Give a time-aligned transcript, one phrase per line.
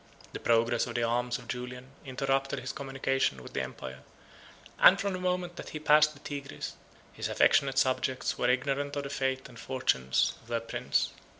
[0.33, 4.01] 120 The progress of the arms of Julian interrupted his communication with the empire;
[4.79, 6.73] and, from the moment that he passed the Tigris,
[7.13, 11.11] his affectionate subjects were ignorant of the fate and fortunes of their prince.